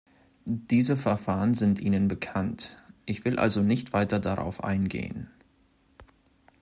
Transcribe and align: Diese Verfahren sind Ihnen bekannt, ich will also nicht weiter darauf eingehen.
Diese 0.45 0.97
Verfahren 0.97 1.53
sind 1.53 1.77
Ihnen 1.79 2.07
bekannt, 2.07 2.81
ich 3.05 3.23
will 3.23 3.37
also 3.37 3.61
nicht 3.61 3.93
weiter 3.93 4.19
darauf 4.19 4.63
eingehen. 4.63 5.29